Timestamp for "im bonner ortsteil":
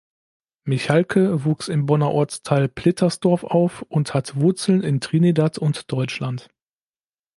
1.67-2.67